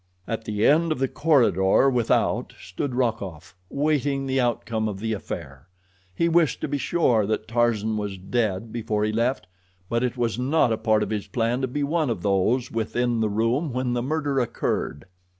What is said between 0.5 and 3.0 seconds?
end of the corridor without stood